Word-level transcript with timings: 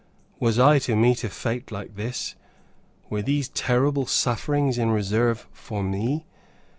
Was 0.39 0.57
I 0.57 0.79
to 0.79 0.95
meet 0.95 1.23
a 1.23 1.29
fate 1.29 1.69
like 1.71 1.95
this? 1.95 2.33
Were 3.11 3.21
those 3.21 3.49
terrible 3.49 4.07
sufferings 4.07 4.79
in 4.79 4.89
reserve 4.89 5.47
for 5.53 5.83
me? 5.83 6.25